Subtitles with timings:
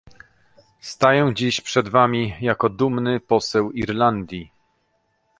[0.81, 4.51] Staję dziś przed wami jako dumny poseł z Irlandii